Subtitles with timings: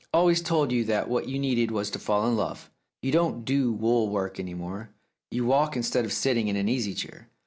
[0.11, 2.71] I always told you that what you needed was to fall in love.
[3.03, 4.89] You don't do wool work any more;
[5.29, 7.29] you walk instead of sitting in an easy chair.